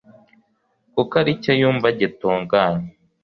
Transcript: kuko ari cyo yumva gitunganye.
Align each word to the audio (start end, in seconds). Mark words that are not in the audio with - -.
kuko 0.93 1.13
ari 1.21 1.31
cyo 1.43 1.53
yumva 1.59 1.87
gitunganye. 1.99 2.89